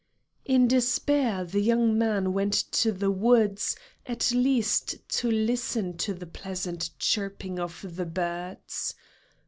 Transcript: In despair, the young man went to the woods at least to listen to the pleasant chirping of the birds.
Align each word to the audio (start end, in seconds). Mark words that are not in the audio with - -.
In 0.45 0.67
despair, 0.67 1.43
the 1.45 1.59
young 1.61 1.95
man 1.95 2.33
went 2.33 2.55
to 2.71 2.91
the 2.91 3.11
woods 3.11 3.75
at 4.07 4.31
least 4.31 4.97
to 5.17 5.29
listen 5.29 5.95
to 5.97 6.15
the 6.15 6.25
pleasant 6.25 6.89
chirping 6.97 7.59
of 7.59 7.85
the 7.87 8.07
birds. 8.07 8.95